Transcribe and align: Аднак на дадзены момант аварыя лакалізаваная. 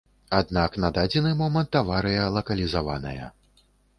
Аднак 0.37 0.77
на 0.83 0.89
дадзены 0.95 1.33
момант 1.41 1.77
аварыя 1.81 2.23
лакалізаваная. 2.37 3.29